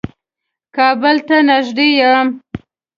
کابل 0.75 1.17
ته 1.27 1.37
نېږدې 1.47 1.87
يم. 1.99 2.27